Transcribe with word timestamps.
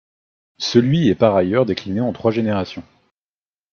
Celui 0.57 1.09
est 1.09 1.13
par 1.15 1.35
ailleurs 1.35 1.67
décliné 1.67 2.01
en 2.01 2.11
trois 2.11 2.31
générations. 2.31 2.81